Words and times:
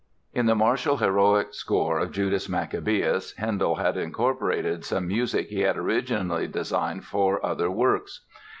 ]In 0.39 0.47
the 0.47 0.55
martial, 0.55 0.97
heroic 0.97 1.53
score 1.53 1.99
of 1.99 2.11
"Judas 2.11 2.49
Maccabaeus" 2.49 3.33
Handel 3.35 3.75
had 3.75 3.97
incorporated 3.97 4.83
some 4.83 5.07
music 5.07 5.49
he 5.49 5.59
had 5.59 5.77
originally 5.77 6.47
designed 6.47 7.05
for 7.05 7.45
other 7.45 7.69
works. 7.69 8.25